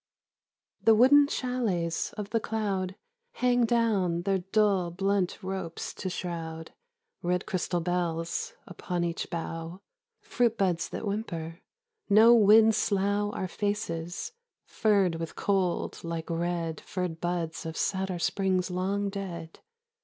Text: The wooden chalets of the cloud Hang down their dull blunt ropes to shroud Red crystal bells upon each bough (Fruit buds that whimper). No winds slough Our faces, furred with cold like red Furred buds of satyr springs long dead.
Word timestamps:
The 0.83 0.95
wooden 0.95 1.27
chalets 1.27 2.11
of 2.13 2.31
the 2.31 2.39
cloud 2.39 2.95
Hang 3.33 3.65
down 3.65 4.23
their 4.23 4.39
dull 4.39 4.89
blunt 4.89 5.37
ropes 5.43 5.93
to 5.93 6.09
shroud 6.09 6.73
Red 7.21 7.45
crystal 7.45 7.81
bells 7.81 8.53
upon 8.65 9.03
each 9.03 9.29
bough 9.29 9.83
(Fruit 10.19 10.57
buds 10.57 10.89
that 10.89 11.05
whimper). 11.05 11.59
No 12.09 12.33
winds 12.33 12.77
slough 12.77 13.31
Our 13.35 13.47
faces, 13.47 14.31
furred 14.65 15.17
with 15.17 15.35
cold 15.35 16.03
like 16.03 16.31
red 16.31 16.81
Furred 16.83 17.21
buds 17.21 17.63
of 17.67 17.77
satyr 17.77 18.17
springs 18.17 18.71
long 18.71 19.07
dead. 19.11 19.59